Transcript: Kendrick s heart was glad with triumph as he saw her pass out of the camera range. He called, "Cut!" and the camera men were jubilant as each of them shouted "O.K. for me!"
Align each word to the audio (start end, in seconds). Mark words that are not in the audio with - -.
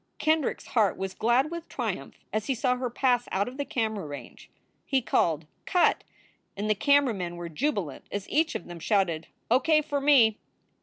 Kendrick 0.17 0.61
s 0.61 0.65
heart 0.73 0.97
was 0.97 1.13
glad 1.13 1.51
with 1.51 1.69
triumph 1.69 2.25
as 2.33 2.47
he 2.47 2.55
saw 2.55 2.75
her 2.75 2.89
pass 2.89 3.27
out 3.31 3.47
of 3.47 3.57
the 3.57 3.65
camera 3.65 4.07
range. 4.07 4.49
He 4.83 4.99
called, 4.99 5.45
"Cut!" 5.67 6.03
and 6.57 6.67
the 6.67 6.73
camera 6.73 7.13
men 7.13 7.35
were 7.35 7.49
jubilant 7.49 8.05
as 8.11 8.27
each 8.27 8.55
of 8.55 8.65
them 8.65 8.79
shouted 8.79 9.27
"O.K. 9.51 9.83
for 9.83 10.01
me!" 10.01 10.39